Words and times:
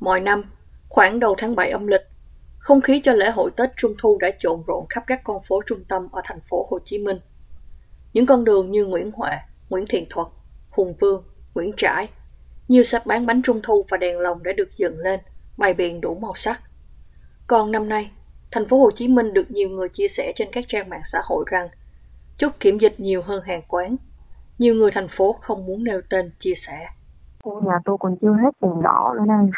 Mọi 0.00 0.20
năm, 0.20 0.42
khoảng 0.88 1.20
đầu 1.20 1.34
tháng 1.38 1.56
7 1.56 1.70
âm 1.70 1.86
lịch, 1.86 2.06
không 2.58 2.80
khí 2.80 3.00
cho 3.04 3.12
lễ 3.12 3.30
hội 3.30 3.50
Tết 3.56 3.70
Trung 3.76 3.94
Thu 4.02 4.18
đã 4.20 4.30
trộn 4.38 4.62
rộn 4.66 4.86
khắp 4.88 5.04
các 5.06 5.20
con 5.24 5.42
phố 5.48 5.62
trung 5.66 5.84
tâm 5.88 6.08
ở 6.12 6.22
thành 6.24 6.40
phố 6.40 6.66
Hồ 6.70 6.78
Chí 6.84 6.98
Minh. 6.98 7.20
Những 8.12 8.26
con 8.26 8.44
đường 8.44 8.70
như 8.70 8.84
Nguyễn 8.84 9.12
Huệ, 9.12 9.30
Nguyễn 9.68 9.84
Thiện 9.88 10.06
Thuật, 10.10 10.26
Hùng 10.70 10.94
Vương, 11.00 11.24
Nguyễn 11.54 11.72
Trãi, 11.76 12.08
nhiều 12.68 12.82
sạp 12.82 13.06
bán 13.06 13.26
bánh 13.26 13.42
trung 13.42 13.60
thu 13.62 13.84
và 13.88 13.96
đèn 13.96 14.18
lồng 14.18 14.42
đã 14.42 14.52
được 14.52 14.68
dựng 14.76 14.98
lên, 14.98 15.20
bày 15.56 15.74
biện 15.74 16.00
đủ 16.00 16.14
màu 16.14 16.34
sắc. 16.34 16.60
Còn 17.46 17.72
năm 17.72 17.88
nay, 17.88 18.10
thành 18.50 18.68
phố 18.68 18.78
Hồ 18.78 18.90
Chí 18.90 19.08
Minh 19.08 19.34
được 19.34 19.50
nhiều 19.50 19.68
người 19.68 19.88
chia 19.88 20.08
sẻ 20.08 20.32
trên 20.36 20.48
các 20.52 20.64
trang 20.68 20.88
mạng 20.88 21.02
xã 21.04 21.18
hội 21.24 21.44
rằng 21.50 21.68
chốt 22.38 22.52
kiểm 22.60 22.78
dịch 22.78 23.00
nhiều 23.00 23.22
hơn 23.22 23.42
hàng 23.44 23.62
quán. 23.68 23.96
Nhiều 24.58 24.74
người 24.74 24.90
thành 24.90 25.08
phố 25.08 25.32
không 25.32 25.66
muốn 25.66 25.84
nêu 25.84 26.00
tên 26.10 26.30
chia 26.38 26.54
sẻ. 26.54 26.88
Nhà 27.44 27.78
tôi 27.84 27.96
còn 28.00 28.16
chưa 28.22 28.32
hết 28.42 28.50
vùng 28.60 28.82
đỏ 28.82 29.14
nữa 29.18 29.24
đây 29.28 29.50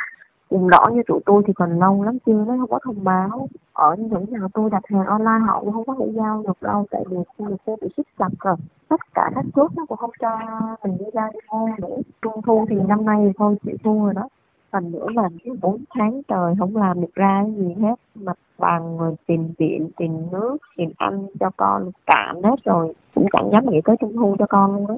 vùng 0.51 0.71
đỏ 0.71 0.87
như 0.93 1.03
tụi 1.07 1.21
tôi 1.27 1.43
thì 1.47 1.53
còn 1.53 1.79
lâu 1.79 2.03
lắm, 2.03 2.19
chưa 2.27 2.45
nó 2.49 2.57
không 2.61 2.71
có 2.71 2.79
thông 2.85 3.05
báo. 3.05 3.49
Ở 3.73 3.97
những 3.99 4.25
nhà 4.29 4.39
tôi 4.55 4.71
đặt 4.71 4.83
hàng 4.87 5.07
online 5.07 5.47
họ 5.47 5.61
cũng 5.61 5.73
không 5.73 5.85
có 5.85 5.95
thể 5.99 6.13
giao 6.15 6.43
được 6.47 6.63
đâu, 6.63 6.87
tại 6.91 7.05
vì 7.11 7.17
khu 7.39 7.57
vực 7.67 7.79
bị 7.83 7.89
siết 7.97 8.07
chặt 8.19 8.29
rồi. 8.41 8.57
Tất 8.89 9.01
cả 9.15 9.31
các 9.35 9.45
chốt 9.55 9.71
nó 9.77 9.87
cũng 9.89 9.99
không 9.99 10.11
cho 10.21 10.39
mình 10.85 10.99
đi 10.99 11.05
ra 11.13 11.31
đi 11.33 11.39
mua 11.53 11.69
nữa 11.79 11.97
trung 12.23 12.43
thu 12.43 12.67
thì 12.71 12.77
năm 12.89 13.05
nay 13.05 13.19
thì 13.27 13.33
thôi, 13.39 13.57
chịu 13.65 13.77
thua 13.85 14.05
rồi 14.05 14.15
đó. 14.15 14.29
Phần 14.71 14.93
nữa 14.93 15.07
là 15.15 15.29
bốn 15.63 15.85
tháng 15.95 16.23
trời 16.29 16.55
không 16.59 16.77
làm 16.77 17.01
được 17.01 17.15
ra 17.15 17.45
gì 17.57 17.75
hết. 17.81 17.95
Mặt 18.15 18.39
bằng 18.59 18.99
rồi 18.99 19.15
tiền 19.27 19.53
điện 19.59 19.91
tiền 19.97 20.29
nước, 20.33 20.57
tiền 20.77 20.93
ăn 20.97 21.27
cho 21.41 21.51
con 21.57 21.91
tạm 22.07 22.43
hết 22.43 22.65
rồi. 22.65 22.95
Cũng 23.15 23.27
chẳng 23.33 23.51
dám 23.53 23.67
nghĩ 23.71 23.81
tới 23.85 23.97
trung 24.01 24.17
thu 24.17 24.37
cho 24.39 24.47
con 24.47 24.75
luôn 24.75 24.87
đó 24.87 24.95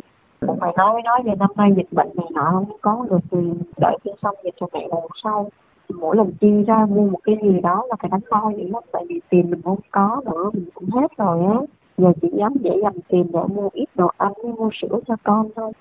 cũng 0.46 0.58
phải 0.60 0.72
nói 0.76 1.02
nói 1.04 1.22
về 1.24 1.32
năm 1.38 1.50
nay 1.56 1.70
dịch 1.76 1.92
bệnh 1.92 2.08
này 2.14 2.26
nọ 2.30 2.50
không 2.52 2.76
có 2.80 3.06
được 3.10 3.18
thì 3.30 3.38
đợi 3.76 3.98
khi 4.04 4.10
xong 4.22 4.34
dịch 4.44 4.54
cho 4.60 4.66
mẹ 4.72 4.88
lần 4.90 5.06
sau 5.24 5.50
mỗi 5.94 6.16
lần 6.16 6.32
chi 6.40 6.48
ra 6.66 6.86
mua 6.86 7.06
một 7.10 7.20
cái 7.24 7.36
gì 7.42 7.60
đó 7.60 7.86
là 7.88 7.96
phải 8.00 8.08
đánh 8.10 8.20
đo 8.30 8.52
dữ 8.56 8.64
lắm 8.68 8.82
tại 8.92 9.04
vì 9.08 9.20
tiền 9.30 9.50
mình 9.50 9.62
không 9.62 9.80
có 9.90 10.22
nữa 10.24 10.50
mình 10.52 10.68
cũng 10.74 10.90
hết 10.90 11.16
rồi 11.16 11.40
á 11.46 11.60
giờ 11.98 12.12
chỉ 12.22 12.28
dám 12.38 12.54
dễ 12.60 12.70
dành 12.82 12.98
tiền 13.08 13.26
để 13.32 13.40
mua 13.54 13.68
ít 13.72 13.86
đồ 13.94 14.10
ăn 14.16 14.32
với 14.42 14.52
mua 14.52 14.70
sữa 14.82 14.98
cho 15.06 15.16
con 15.24 15.48
thôi 15.56 15.72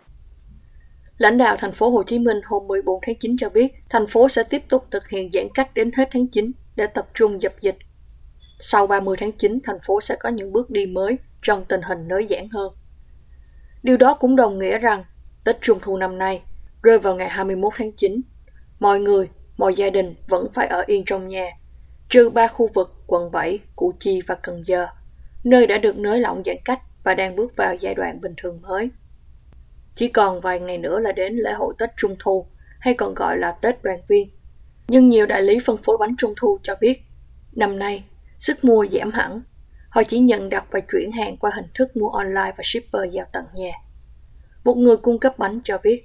Lãnh 1.17 1.37
đạo 1.37 1.55
thành 1.59 1.71
phố 1.71 1.89
Hồ 1.89 2.03
Chí 2.03 2.19
Minh 2.19 2.37
hôm 2.45 2.67
14 2.67 2.99
tháng 3.05 3.15
9 3.19 3.35
cho 3.37 3.49
biết, 3.49 3.73
thành 3.89 4.07
phố 4.07 4.29
sẽ 4.29 4.43
tiếp 4.43 4.61
tục 4.69 4.85
thực 4.91 5.07
hiện 5.09 5.29
giãn 5.31 5.47
cách 5.53 5.69
đến 5.75 5.91
hết 5.97 6.09
tháng 6.11 6.27
9 6.27 6.51
để 6.75 6.87
tập 6.87 7.07
trung 7.13 7.41
dập 7.41 7.53
dịch. 7.61 7.77
Sau 8.59 8.87
30 8.87 9.17
tháng 9.19 9.31
9, 9.31 9.59
thành 9.63 9.77
phố 9.87 10.01
sẽ 10.01 10.15
có 10.19 10.29
những 10.29 10.51
bước 10.51 10.69
đi 10.69 10.85
mới 10.85 11.17
trong 11.41 11.65
tình 11.65 11.81
hình 11.81 12.07
nới 12.07 12.27
giãn 12.29 12.47
hơn. 12.51 12.73
Điều 13.83 13.97
đó 13.97 14.13
cũng 14.13 14.35
đồng 14.35 14.59
nghĩa 14.59 14.77
rằng 14.77 15.03
Tết 15.43 15.61
Trung 15.61 15.79
Thu 15.81 15.97
năm 15.97 16.17
nay 16.17 16.41
rơi 16.83 16.99
vào 16.99 17.15
ngày 17.15 17.29
21 17.29 17.73
tháng 17.77 17.91
9. 17.91 18.21
Mọi 18.79 18.99
người, 18.99 19.29
mọi 19.57 19.75
gia 19.75 19.89
đình 19.89 20.15
vẫn 20.27 20.47
phải 20.53 20.67
ở 20.67 20.83
yên 20.87 21.03
trong 21.05 21.27
nhà, 21.27 21.49
trừ 22.09 22.29
ba 22.29 22.47
khu 22.47 22.69
vực 22.73 22.93
quận 23.07 23.31
7, 23.31 23.59
Củ 23.75 23.93
Chi 23.99 24.21
và 24.27 24.35
Cần 24.35 24.63
Giờ, 24.67 24.87
nơi 25.43 25.67
đã 25.67 25.77
được 25.77 25.97
nới 25.97 26.19
lỏng 26.19 26.43
giãn 26.45 26.57
cách 26.65 26.79
và 27.03 27.13
đang 27.13 27.35
bước 27.35 27.55
vào 27.55 27.75
giai 27.75 27.93
đoạn 27.93 28.21
bình 28.21 28.33
thường 28.37 28.61
mới. 28.61 28.89
Chỉ 29.95 30.07
còn 30.07 30.41
vài 30.41 30.59
ngày 30.59 30.77
nữa 30.77 30.99
là 30.99 31.11
đến 31.11 31.35
lễ 31.35 31.51
hội 31.51 31.73
Tết 31.79 31.89
Trung 31.97 32.15
Thu, 32.19 32.45
hay 32.79 32.93
còn 32.93 33.13
gọi 33.13 33.37
là 33.37 33.51
Tết 33.51 33.83
đoàn 33.83 33.99
viên. 34.07 34.29
Nhưng 34.87 35.09
nhiều 35.09 35.25
đại 35.25 35.41
lý 35.41 35.59
phân 35.65 35.77
phối 35.77 35.97
bánh 35.97 36.15
Trung 36.17 36.33
Thu 36.41 36.59
cho 36.63 36.75
biết, 36.81 37.01
năm 37.51 37.79
nay, 37.79 38.03
sức 38.37 38.63
mua 38.63 38.85
giảm 38.91 39.11
hẳn 39.11 39.41
Họ 39.91 40.01
chỉ 40.07 40.19
nhận 40.19 40.49
đặt 40.49 40.63
và 40.71 40.79
chuyển 40.91 41.11
hàng 41.11 41.35
qua 41.39 41.51
hình 41.55 41.65
thức 41.75 41.87
mua 42.01 42.09
online 42.09 42.51
và 42.57 42.63
shipper 42.63 43.11
giao 43.11 43.25
tận 43.33 43.43
nhà. 43.55 43.71
Một 44.65 44.77
người 44.77 44.97
cung 44.97 45.19
cấp 45.19 45.33
bánh 45.37 45.59
cho 45.63 45.77
biết. 45.83 46.03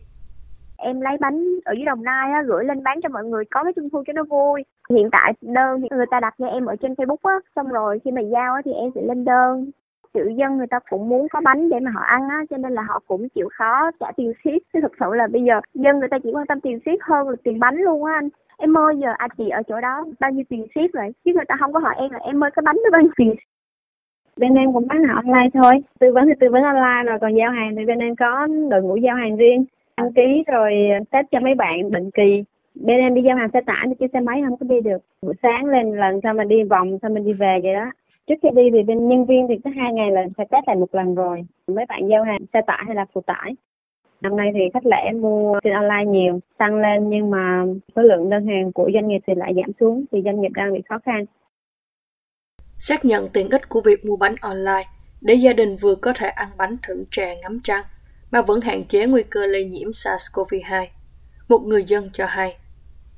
Em 0.76 1.00
lấy 1.00 1.16
bánh 1.20 1.44
ở 1.64 1.72
dưới 1.76 1.84
Đồng 1.84 2.02
Nai 2.02 2.32
á, 2.32 2.42
gửi 2.46 2.64
lên 2.64 2.82
bán 2.82 3.00
cho 3.02 3.08
mọi 3.08 3.24
người 3.24 3.44
có 3.50 3.64
cái 3.64 3.72
trung 3.76 3.88
thu 3.90 4.02
cho 4.06 4.12
nó 4.12 4.24
vui. 4.24 4.64
Hiện 4.90 5.08
tại 5.12 5.32
đơn 5.40 5.80
thì 5.80 5.88
người 5.90 6.06
ta 6.10 6.20
đặt 6.20 6.34
cho 6.38 6.46
em 6.46 6.66
ở 6.66 6.76
trên 6.76 6.92
Facebook 6.92 7.30
á, 7.30 7.34
xong 7.56 7.68
rồi 7.68 7.98
khi 8.04 8.10
mà 8.10 8.20
giao 8.20 8.54
á, 8.54 8.62
thì 8.64 8.72
em 8.72 8.90
sẽ 8.94 9.02
lên 9.02 9.24
đơn 9.24 9.70
chữ 10.16 10.28
dân 10.38 10.56
người 10.56 10.66
ta 10.66 10.78
cũng 10.90 11.08
muốn 11.08 11.28
có 11.28 11.41
bánh 11.44 11.69
để 11.70 11.80
mà 11.80 11.91
họ 11.91 12.00
ăn 12.00 12.28
á 12.28 12.44
cho 12.50 12.56
nên 12.56 12.72
là 12.72 12.82
họ 12.82 13.00
cũng 13.06 13.28
chịu 13.28 13.48
khó 13.52 13.91
trả 14.00 14.06
tiền 14.16 14.32
ship 14.44 14.62
chứ 14.72 14.78
thực 14.82 14.92
sự 15.00 15.06
là 15.14 15.26
bây 15.26 15.42
giờ 15.42 15.60
dân 15.75 15.98
người 15.98 16.08
ta 16.08 16.19
chỉ 16.22 16.30
quan 16.32 16.46
tâm 16.46 16.60
tiền 16.60 16.78
ship 16.80 17.00
hơn 17.00 17.28
là 17.28 17.36
tiền 17.44 17.58
bánh 17.58 17.76
luôn 17.76 18.04
á 18.04 18.12
anh 18.14 18.28
em 18.58 18.78
ơi 18.78 18.94
giờ 19.02 19.08
anh 19.19 19.30
chị 19.38 19.48
ở 19.48 19.62
chỗ 19.69 19.80
đó 19.80 20.04
bao 20.20 20.30
nhiêu 20.30 20.44
tiền 20.48 20.66
ship 20.75 20.94
rồi 20.94 21.12
chứ 21.25 21.32
người 21.34 21.44
ta 21.48 21.54
không 21.60 21.72
có 21.72 21.78
hỏi 21.78 21.94
em 21.98 22.10
là 22.10 22.19
em 22.19 22.44
ơi 22.44 22.50
cái 22.54 22.62
bánh 22.66 22.76
nó 22.84 22.91
bao 22.92 23.02
nhiêu 23.02 23.12
tiền 23.16 23.34
bên 24.41 24.54
em 24.54 24.72
cũng 24.72 24.86
bán 24.86 25.04
hàng 25.04 25.16
online 25.16 25.50
thôi. 25.54 25.72
Tư 26.00 26.12
vấn 26.12 26.26
thì 26.26 26.32
tư 26.41 26.48
vấn 26.50 26.62
online 26.62 27.02
rồi, 27.06 27.19
còn 27.20 27.34
giao 27.34 27.50
hàng 27.50 27.76
thì 27.76 27.84
bên 27.84 27.98
em 27.98 28.16
có 28.16 28.48
đội 28.70 28.82
ngũ 28.82 28.97
giao 28.97 29.16
hàng 29.16 29.36
riêng. 29.36 29.64
Đăng 29.97 30.12
ký 30.12 30.44
rồi 30.47 30.72
test 31.10 31.26
cho 31.30 31.41
mấy 31.41 31.54
bạn 31.54 31.91
định 31.91 32.10
kỳ. 32.10 32.44
Bên 32.75 33.00
em 33.00 33.14
đi 33.14 33.22
giao 33.22 33.36
hàng 33.36 33.48
xe 33.52 33.60
tải 33.60 33.86
thì 34.00 34.06
xe 34.12 34.20
máy 34.20 34.42
không 34.48 34.56
có 34.56 34.66
đi 34.69 34.80
được. 34.80 35.02
Buổi 35.22 35.34
sáng 35.42 35.64
lên 35.64 35.92
lần 35.92 36.20
sau 36.22 36.34
mình 36.34 36.48
đi 36.48 36.62
vòng 36.62 36.98
sau 37.02 37.10
mình 37.10 37.25
đi 37.25 37.32
về 37.32 37.60
vậy 37.62 37.75
đó. 37.75 37.91
Trước 38.26 38.34
khi 38.42 38.48
đi 38.54 38.70
thì 38.72 38.82
bên 38.82 39.08
nhân 39.08 39.25
viên 39.25 39.46
thì 39.48 39.54
có 39.64 39.70
hai 39.76 39.92
ngày 39.92 40.10
là 40.10 40.26
phải 40.36 40.46
test 40.50 40.66
lại 40.66 40.76
một 40.76 40.94
lần 40.94 41.14
rồi. 41.14 41.42
Mấy 41.66 41.86
bạn 41.88 42.08
giao 42.08 42.25
hàng 42.25 42.41
xe 42.52 42.60
tải 42.66 42.82
hay 42.86 42.96
là 42.96 43.06
phụ 43.12 43.20
tải. 43.20 43.52
Năm 44.20 44.36
nay 44.36 44.50
thì 44.54 44.60
khách 44.75 44.86
lẻ 44.86 45.12
mua 45.12 45.60
trên 45.64 45.72
online 45.72 46.04
nhiều, 46.04 46.41
tăng 46.58 46.76
lên 46.76 47.08
nhưng 47.08 47.30
mà 47.30 47.64
số 47.96 48.02
lượng 48.02 48.30
đơn 48.30 48.46
hàng 48.46 48.72
của 48.72 48.91
doanh 48.94 49.08
nghiệp 49.08 49.20
thì 49.26 49.34
lại 49.34 49.52
giảm 49.54 49.72
xuống, 49.80 50.04
thì 50.12 50.22
doanh 50.22 50.41
nghiệp 50.41 50.50
đang 50.54 50.72
bị 50.72 50.82
khó 50.88 50.98
khăn 50.98 51.25
xác 52.78 53.04
nhận 53.04 53.28
tiện 53.32 53.50
ích 53.50 53.69
của 53.69 53.81
việc 53.81 54.04
mua 54.04 54.16
bánh 54.16 54.34
online 54.41 54.84
để 55.20 55.34
gia 55.34 55.53
đình 55.53 55.76
vừa 55.76 55.94
có 55.94 56.12
thể 56.16 56.28
ăn 56.28 56.48
bánh 56.56 56.76
thưởng 56.82 57.04
trà 57.10 57.34
ngắm 57.42 57.60
trăng 57.64 57.84
mà 58.32 58.42
vẫn 58.42 58.60
hạn 58.60 58.84
chế 58.88 59.06
nguy 59.06 59.22
cơ 59.31 59.47
lây 59.47 59.64
nhiễm 59.64 59.88
SARS-CoV-2. 59.88 60.87
Một 61.48 61.59
người 61.66 61.84
dân 61.84 62.10
cho 62.12 62.26
hay. 62.26 62.56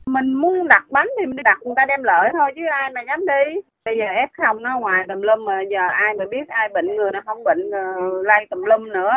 Mình 0.06 0.32
muốn 0.32 0.68
đặt 0.68 0.84
bánh 0.90 1.06
thì 1.18 1.26
mình 1.26 1.36
đi 1.36 1.42
đặt 1.42 1.58
người 1.62 1.74
ta 1.76 1.84
đem 1.88 2.02
lợi 2.02 2.30
thôi 2.32 2.52
chứ 2.56 2.62
ai 2.72 2.90
mà 2.94 3.00
dám 3.06 3.20
đi. 3.26 3.60
Bây 3.84 3.96
giờ 3.98 4.04
F 4.04 4.28
không 4.46 4.62
nó 4.62 4.78
ngoài 4.78 5.04
tùm 5.08 5.20
lum 5.20 5.44
mà 5.44 5.62
giờ 5.70 5.80
ai 5.90 6.14
mà 6.18 6.24
biết 6.30 6.48
ai 6.48 6.68
bệnh 6.74 6.96
người 6.96 7.10
nào 7.10 7.22
không 7.26 7.44
bệnh 7.44 7.70
ờ, 7.70 7.80
lây 8.24 8.46
tùm 8.50 8.62
lum 8.62 8.92
nữa. 8.92 9.10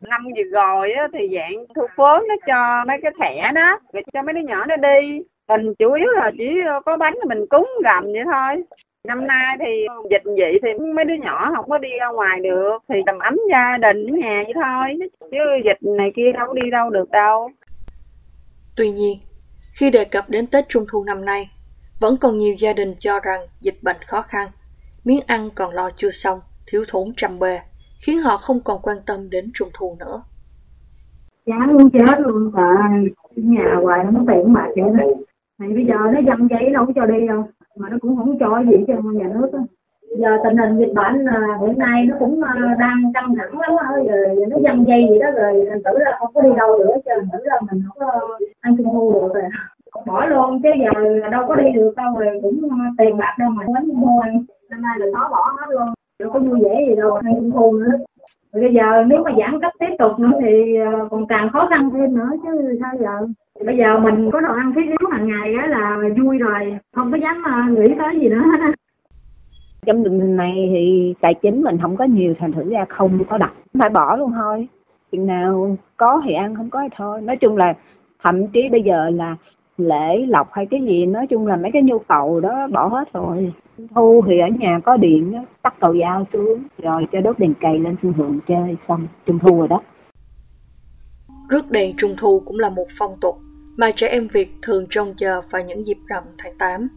Năm 0.00 0.24
vừa 0.36 0.42
rồi 0.52 0.92
á, 0.92 1.08
thì 1.12 1.18
dạng 1.34 1.64
thu 1.76 1.86
phố 1.96 2.18
nó 2.28 2.34
cho 2.46 2.84
mấy 2.88 2.96
cái 3.02 3.12
thẻ 3.20 3.52
đó, 3.54 3.80
để 3.92 4.00
cho 4.12 4.22
mấy 4.22 4.32
đứa 4.32 4.40
nhỏ 4.40 4.64
nó 4.66 4.76
đi. 4.76 5.22
Mình 5.48 5.74
chủ 5.78 5.92
yếu 5.92 6.08
là 6.08 6.30
chỉ 6.38 6.48
có 6.86 6.96
bánh 6.96 7.14
là 7.14 7.24
mình 7.28 7.46
cúng 7.50 7.68
gầm 7.84 8.04
vậy 8.04 8.22
thôi. 8.24 8.64
Năm 9.08 9.26
nay 9.26 9.56
thì 9.60 9.86
dịch 10.10 10.22
vậy 10.24 10.58
thì 10.62 10.68
mấy 10.94 11.04
đứa 11.04 11.14
nhỏ 11.14 11.52
không 11.56 11.70
có 11.70 11.78
đi 11.78 11.88
ra 12.00 12.06
ngoài 12.14 12.40
được 12.42 12.78
thì 12.88 12.94
tầm 13.06 13.18
ấm 13.18 13.36
gia 13.50 13.76
đình 13.78 14.06
ở 14.06 14.16
nhà 14.16 14.42
vậy 14.44 14.54
thôi 14.54 15.08
chứ 15.30 15.38
dịch 15.64 15.88
này 15.98 16.12
kia 16.16 16.32
đâu 16.32 16.46
có 16.46 16.52
đi 16.54 16.70
đâu 16.70 16.90
được 16.90 17.10
đâu. 17.10 17.50
Tuy 18.76 18.90
nhiên, 18.90 19.18
khi 19.78 19.90
đề 19.90 20.04
cập 20.04 20.24
đến 20.28 20.46
Tết 20.46 20.68
Trung 20.68 20.84
thu 20.92 21.04
năm 21.04 21.24
nay, 21.24 21.50
vẫn 22.00 22.16
còn 22.20 22.38
nhiều 22.38 22.54
gia 22.58 22.72
đình 22.72 22.94
cho 22.98 23.20
rằng 23.20 23.40
dịch 23.60 23.82
bệnh 23.82 23.96
khó 24.06 24.22
khăn, 24.22 24.48
miếng 25.04 25.20
ăn 25.26 25.48
còn 25.54 25.74
lo 25.74 25.90
chưa 25.96 26.10
xong, 26.10 26.40
thiếu 26.66 26.84
thốn 26.88 27.12
trăm 27.16 27.38
bề, 27.38 27.60
khiến 28.06 28.18
họ 28.18 28.36
không 28.36 28.60
còn 28.64 28.80
quan 28.82 28.96
tâm 29.06 29.30
đến 29.30 29.50
Trung 29.54 29.68
thu 29.74 29.96
nữa. 30.00 30.22
Chán 31.46 31.70
luôn 31.70 31.90
chết 31.90 32.14
luôn, 32.18 32.52
trời 32.56 33.10
nhà 33.36 33.74
hoài 33.82 34.04
nó 34.04 34.20
tiền 34.28 34.52
mà 34.52 34.66
vậy 34.76 34.90
đó. 34.98 35.04
Thì 35.58 35.74
bây 35.74 35.84
giờ 35.84 35.94
nó 36.12 36.20
dâm 36.26 36.48
giấy 36.50 36.70
đâu 36.72 36.86
có 36.86 36.92
cho 36.96 37.06
đi 37.06 37.26
đâu 37.28 37.48
mà 37.80 37.88
nó 37.90 37.96
cũng 38.00 38.16
không 38.16 38.38
cho 38.38 38.62
gì 38.68 38.84
cho 38.88 38.94
nhà 39.12 39.28
nước 39.34 39.50
á. 39.52 39.60
Giờ 40.18 40.30
tình 40.44 40.56
hình 40.56 40.78
dịch 40.78 40.92
bệnh 40.94 41.24
là 41.24 41.58
hiện 41.60 41.78
nay 41.78 42.06
nó 42.08 42.16
cũng 42.18 42.42
ờ, 42.42 42.54
đang 42.78 42.98
căng 43.14 43.34
thẳng 43.38 43.60
lắm 43.60 43.72
á. 43.76 43.88
Rồi 44.08 44.36
nó 44.50 44.56
dăm 44.64 44.84
dây 44.84 45.06
gì 45.10 45.18
đó, 45.18 45.26
rồi 45.30 45.66
thành 45.70 45.82
tử 45.82 45.98
là 45.98 46.16
không 46.18 46.30
có 46.34 46.40
đi 46.42 46.50
đâu 46.56 46.78
nữa 46.78 46.94
cho 47.04 47.12
thành 47.16 47.28
tử 47.32 47.38
là 47.42 47.60
mình 47.70 47.82
không 47.86 47.96
có 48.00 48.36
ăn 48.60 48.76
trung 48.76 48.88
thu 48.92 49.12
được 49.12 49.34
rồi. 49.34 49.50
Bỏ 50.06 50.26
luôn, 50.26 50.62
chứ 50.62 50.68
giờ 50.82 51.28
đâu 51.30 51.42
có 51.48 51.54
đi 51.54 51.72
được 51.74 51.92
đâu, 51.96 52.14
rồi 52.18 52.38
cũng 52.42 52.60
ờ, 52.70 52.76
tiền 52.98 53.16
bạc 53.16 53.34
đâu 53.38 53.50
mà 53.50 53.64
đánh 53.74 53.88
mua 53.94 54.20
ăn. 54.20 54.44
Năm 54.70 54.82
nay 54.82 54.92
là 54.98 55.06
nó 55.12 55.28
bỏ 55.30 55.44
hết 55.60 55.66
luôn. 55.70 55.88
Đâu 56.20 56.30
có 56.32 56.38
vui 56.38 56.60
vẻ 56.64 56.84
gì 56.88 56.94
đâu, 56.96 57.14
ăn 57.14 57.34
trung 57.36 57.50
thu 57.50 57.72
nữa 57.72 57.96
bây 58.52 58.74
giờ 58.74 59.04
nếu 59.06 59.24
mà 59.24 59.30
giãn 59.38 59.60
cách 59.60 59.72
tiếp 59.78 59.94
tục 59.98 60.18
nữa 60.18 60.32
thì 60.40 60.76
ờ, 60.76 61.08
còn 61.10 61.26
càng 61.26 61.50
khó 61.52 61.68
khăn 61.70 61.90
thêm 61.94 62.14
nữa 62.14 62.30
chứ 62.42 62.78
sao 62.80 62.92
giờ? 63.00 63.26
Bây 63.66 63.76
giờ 63.76 63.98
mình 63.98 64.30
có 64.32 64.40
đồ 64.40 64.54
ăn 64.54 64.72
thiết 64.74 64.86
yếu 64.86 65.10
hàng 65.10 65.28
ngày 65.28 65.54
á 65.54 65.66
là 65.66 65.98
vui 66.22 66.38
rồi, 66.38 66.78
không 66.94 67.12
có 67.12 67.18
dám 67.18 67.42
ờ, 67.44 67.52
nghĩ 67.68 67.94
tới 67.98 68.20
gì 68.20 68.28
nữa. 68.28 68.42
Hết 68.52 68.72
trong 69.86 70.04
tình 70.04 70.20
hình 70.20 70.36
này 70.36 70.68
thì 70.70 71.14
tài 71.20 71.34
chính 71.34 71.62
mình 71.62 71.78
không 71.82 71.96
có 71.96 72.04
nhiều, 72.04 72.34
thành 72.38 72.52
thử 72.52 72.70
ra 72.70 72.84
không 72.88 73.24
có 73.30 73.38
đặt 73.38 73.52
phải 73.80 73.90
bỏ 73.90 74.16
luôn 74.16 74.32
thôi. 74.32 74.68
Chừng 75.12 75.26
nào 75.26 75.76
có 75.96 76.22
thì 76.24 76.34
ăn, 76.34 76.56
không 76.56 76.70
có 76.70 76.80
thì 76.82 76.88
thôi. 76.96 77.20
Nói 77.20 77.36
chung 77.36 77.56
là 77.56 77.74
thậm 78.24 78.46
chí 78.46 78.68
bây 78.68 78.82
giờ 78.82 79.10
là 79.10 79.36
lễ 79.86 80.26
lọc 80.28 80.48
hay 80.52 80.66
cái 80.70 80.80
gì 80.80 81.06
nói 81.06 81.26
chung 81.26 81.46
là 81.46 81.56
mấy 81.56 81.70
cái 81.72 81.82
nhu 81.82 81.98
cầu 81.98 82.40
đó 82.40 82.68
bỏ 82.72 82.88
hết 82.88 83.12
rồi 83.12 83.52
thu 83.94 84.22
thì 84.26 84.38
ở 84.38 84.48
nhà 84.58 84.80
có 84.84 84.96
điện 84.96 85.32
đó, 85.32 85.38
tắt 85.62 85.74
cầu 85.80 85.96
dao 86.00 86.26
xuống 86.32 86.62
rồi 86.78 87.06
cho 87.12 87.20
đốt 87.20 87.38
đèn 87.38 87.54
cầy 87.60 87.78
lên 87.78 87.96
sân 88.02 88.12
thượng 88.12 88.38
chơi 88.48 88.76
xong 88.88 89.06
trung 89.26 89.38
thu 89.38 89.58
rồi 89.58 89.68
đó 89.68 89.82
rước 91.50 91.70
đèn 91.70 91.96
trung 91.96 92.14
thu 92.18 92.42
cũng 92.46 92.58
là 92.58 92.70
một 92.70 92.86
phong 92.98 93.16
tục 93.20 93.36
mà 93.76 93.90
trẻ 93.96 94.08
em 94.08 94.28
Việt 94.28 94.50
thường 94.62 94.86
trông 94.90 95.14
chờ 95.18 95.40
vào 95.50 95.62
những 95.62 95.86
dịp 95.86 95.98
rằm 96.06 96.24
tháng 96.38 96.58
8. 96.58 96.88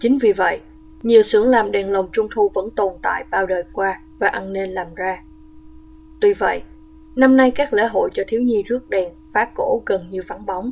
Chính 0.00 0.18
vì 0.18 0.32
vậy, 0.32 0.60
nhiều 1.02 1.22
xưởng 1.22 1.48
làm 1.48 1.72
đèn 1.72 1.92
lồng 1.92 2.08
trung 2.12 2.28
thu 2.34 2.50
vẫn 2.54 2.70
tồn 2.76 2.92
tại 3.02 3.24
bao 3.30 3.46
đời 3.46 3.64
qua 3.72 4.00
và 4.20 4.28
ăn 4.28 4.52
nên 4.52 4.70
làm 4.70 4.86
ra. 4.94 5.22
Tuy 6.20 6.34
vậy, 6.34 6.62
năm 7.16 7.36
nay 7.36 7.50
các 7.50 7.72
lễ 7.72 7.86
hội 7.86 8.10
cho 8.14 8.22
thiếu 8.28 8.42
nhi 8.42 8.62
rước 8.66 8.90
đèn 8.90 9.12
phá 9.34 9.48
cổ 9.54 9.82
gần 9.86 10.10
như 10.10 10.20
vắng 10.28 10.46
bóng. 10.46 10.70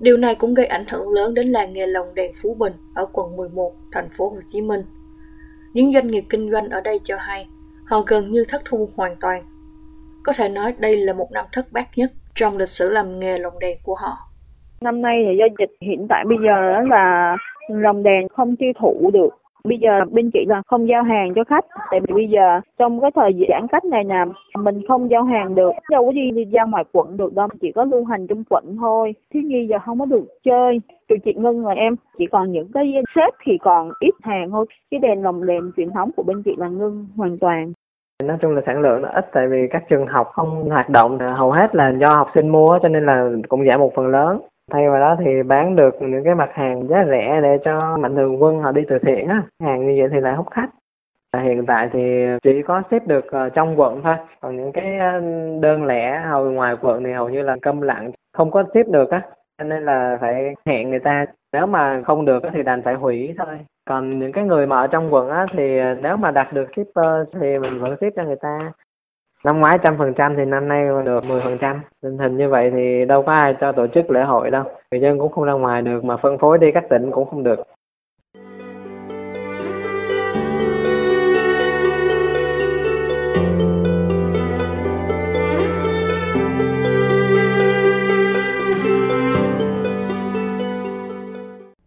Điều 0.00 0.16
này 0.16 0.34
cũng 0.34 0.54
gây 0.54 0.66
ảnh 0.66 0.84
hưởng 0.88 1.08
lớn 1.08 1.34
đến 1.34 1.52
làng 1.52 1.72
nghề 1.72 1.86
lồng 1.86 2.14
đèn 2.14 2.32
Phú 2.42 2.54
Bình 2.54 2.72
ở 2.94 3.06
quận 3.12 3.36
11, 3.36 3.72
thành 3.92 4.08
phố 4.16 4.28
Hồ 4.28 4.38
Chí 4.52 4.62
Minh. 4.62 4.82
Những 5.72 5.92
doanh 5.92 6.06
nghiệp 6.06 6.24
kinh 6.30 6.52
doanh 6.52 6.68
ở 6.68 6.80
đây 6.80 7.00
cho 7.04 7.16
hay, 7.16 7.46
họ 7.86 8.00
gần 8.06 8.30
như 8.30 8.44
thất 8.48 8.62
thu 8.64 8.88
hoàn 8.96 9.16
toàn. 9.20 9.42
Có 10.24 10.32
thể 10.36 10.48
nói 10.48 10.74
đây 10.78 10.96
là 10.96 11.12
một 11.12 11.32
năm 11.32 11.44
thất 11.52 11.66
bát 11.72 11.88
nhất 11.96 12.12
trong 12.34 12.56
lịch 12.56 12.68
sử 12.68 12.90
làm 12.90 13.20
nghề 13.20 13.38
lồng 13.38 13.58
đèn 13.58 13.78
của 13.82 13.94
họ. 13.94 14.16
Năm 14.80 15.02
nay 15.02 15.24
thì 15.26 15.36
do 15.38 15.46
dịch 15.58 15.76
hiện 15.80 16.06
tại 16.08 16.24
bây 16.28 16.38
giờ 16.46 16.80
là 16.90 17.36
lồng 17.68 18.02
đèn 18.02 18.28
không 18.28 18.56
tiêu 18.56 18.72
thụ 18.80 19.10
được 19.12 19.30
bây 19.68 19.78
giờ 19.78 20.00
bên 20.10 20.30
chị 20.30 20.44
là 20.48 20.62
không 20.66 20.88
giao 20.88 21.02
hàng 21.02 21.34
cho 21.34 21.44
khách. 21.44 21.64
Tại 21.90 22.00
vì 22.00 22.14
bây 22.14 22.28
giờ 22.28 22.60
trong 22.78 23.00
cái 23.00 23.10
thời 23.14 23.46
giãn 23.48 23.66
cách 23.68 23.84
này 23.84 24.04
nè 24.04 24.24
mình 24.58 24.86
không 24.88 25.10
giao 25.10 25.24
hàng 25.24 25.54
được. 25.54 25.72
Đâu 25.90 26.06
có 26.06 26.12
đi, 26.12 26.30
đi 26.30 26.44
ra 26.44 26.64
ngoài 26.64 26.84
quận 26.92 27.16
được 27.16 27.34
đâu 27.34 27.48
chỉ 27.60 27.72
có 27.72 27.84
lưu 27.84 28.04
hành 28.04 28.26
trong 28.26 28.44
quận 28.50 28.76
thôi. 28.80 29.14
Thiếu 29.34 29.42
nhi 29.42 29.66
giờ 29.66 29.78
không 29.78 29.98
có 29.98 30.06
được 30.06 30.24
chơi. 30.44 30.80
Tụi 31.08 31.18
chị 31.24 31.34
ngưng 31.36 31.64
rồi 31.64 31.76
em. 31.76 31.96
Chỉ 32.18 32.26
còn 32.26 32.52
những 32.52 32.68
cái 32.74 32.94
xếp 33.16 33.30
thì 33.44 33.58
còn 33.58 33.90
ít 34.00 34.14
hàng 34.22 34.50
thôi. 34.50 34.66
Cái 34.90 35.00
đèn 35.00 35.22
lồng 35.22 35.46
đèn 35.46 35.72
truyền 35.76 35.90
thống 35.90 36.10
của 36.16 36.22
bên 36.22 36.42
chị 36.42 36.54
là 36.58 36.68
ngưng 36.68 37.06
hoàn 37.16 37.38
toàn. 37.38 37.72
Nói 38.24 38.36
chung 38.40 38.54
là 38.54 38.62
sản 38.66 38.80
lượng 38.80 39.02
nó 39.02 39.08
ít 39.08 39.26
tại 39.32 39.46
vì 39.48 39.58
các 39.70 39.82
trường 39.88 40.06
học 40.06 40.30
không 40.32 40.68
hoạt 40.68 40.90
động. 40.90 41.18
Hầu 41.18 41.50
hết 41.50 41.74
là 41.74 41.92
do 42.00 42.14
học 42.16 42.28
sinh 42.34 42.48
mua 42.48 42.78
cho 42.82 42.88
nên 42.88 43.06
là 43.06 43.30
cũng 43.48 43.66
giảm 43.66 43.80
một 43.80 43.92
phần 43.96 44.06
lớn 44.06 44.40
thay 44.72 44.88
vào 44.88 45.00
đó 45.00 45.16
thì 45.24 45.42
bán 45.42 45.76
được 45.76 46.02
những 46.02 46.24
cái 46.24 46.34
mặt 46.34 46.50
hàng 46.52 46.88
giá 46.88 47.04
rẻ 47.08 47.40
để 47.42 47.58
cho 47.64 47.96
mạnh 47.96 48.16
thường 48.16 48.42
quân 48.42 48.58
họ 48.58 48.72
đi 48.72 48.82
từ 48.88 48.98
thiện 48.98 49.28
á. 49.28 49.42
Hàng 49.62 49.86
như 49.86 49.94
vậy 50.00 50.08
thì 50.12 50.20
lại 50.20 50.34
hút 50.34 50.46
khách. 50.50 50.68
Hiện 51.42 51.66
tại 51.66 51.88
thì 51.92 52.26
chỉ 52.42 52.62
có 52.62 52.82
xếp 52.90 53.06
được 53.06 53.24
ờ, 53.30 53.48
trong 53.48 53.80
quận 53.80 54.00
thôi. 54.02 54.14
Còn 54.40 54.56
những 54.56 54.72
cái 54.72 54.98
ờ, 54.98 55.20
đơn 55.60 55.84
lẻ 55.84 56.20
hầu 56.30 56.50
ngoài 56.50 56.76
quận 56.80 57.04
thì 57.04 57.12
hầu 57.12 57.28
như 57.28 57.42
là 57.42 57.56
câm 57.62 57.80
lặng, 57.80 58.10
không 58.32 58.50
có 58.50 58.64
xếp 58.74 58.82
được 58.88 59.10
á. 59.10 59.22
Cho 59.58 59.64
nên 59.64 59.84
là 59.84 60.18
phải 60.20 60.54
hẹn 60.66 60.90
người 60.90 60.98
ta. 60.98 61.26
Nếu 61.52 61.66
mà 61.66 62.02
không 62.06 62.24
được 62.24 62.42
thì 62.54 62.62
đành 62.62 62.82
phải 62.82 62.94
hủy 62.94 63.34
thôi. 63.38 63.58
Còn 63.88 64.18
những 64.18 64.32
cái 64.32 64.44
người 64.44 64.66
mà 64.66 64.80
ở 64.80 64.86
trong 64.86 65.14
quận 65.14 65.28
á 65.28 65.46
thì 65.56 65.78
ờ, 65.78 65.94
nếu 66.02 66.16
mà 66.16 66.30
đặt 66.30 66.52
được 66.52 66.66
shipper 66.76 67.40
thì 67.40 67.58
mình 67.58 67.80
vẫn 67.80 67.96
ship 67.96 68.16
cho 68.16 68.24
người 68.24 68.36
ta 68.36 68.72
năm 69.44 69.60
ngoái 69.60 69.78
trăm 69.82 69.98
phần 69.98 70.14
trăm 70.14 70.36
thì 70.36 70.44
năm 70.44 70.68
nay 70.68 70.84
được 71.04 71.24
mười 71.24 71.40
phần 71.44 71.58
trăm. 71.60 71.80
Tình 72.02 72.18
hình 72.18 72.36
như 72.36 72.48
vậy 72.48 72.70
thì 72.74 73.04
đâu 73.04 73.22
có 73.22 73.32
ai 73.32 73.54
cho 73.60 73.72
tổ 73.72 73.86
chức 73.86 74.10
lễ 74.10 74.22
hội 74.22 74.50
đâu. 74.50 74.64
Người 74.90 75.00
dân 75.00 75.18
cũng 75.18 75.32
không 75.32 75.44
ra 75.44 75.52
ngoài 75.52 75.82
được 75.82 76.04
mà 76.04 76.16
phân 76.16 76.38
phối 76.38 76.58
đi 76.58 76.72
các 76.72 76.84
tỉnh 76.90 77.10
cũng 77.10 77.30
không 77.30 77.42
được. 77.42 77.62